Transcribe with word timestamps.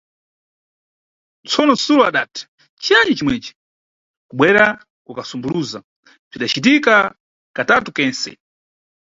Tsono, 1.47 1.73
Sulo 1.83 2.03
adati 2.09 2.41
"ciyani 2.83 3.17
cimweci" 3.17 3.51
kubwerera 4.29 4.67
kuka 5.05 5.21
sumbuluza, 5.29 5.79
bzidacitika 6.29 6.93
katatu 7.55 7.89
kense. 7.97 8.31